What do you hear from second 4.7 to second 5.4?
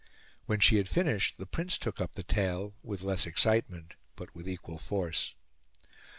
force.